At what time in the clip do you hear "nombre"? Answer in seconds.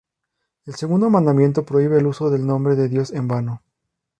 2.47-2.73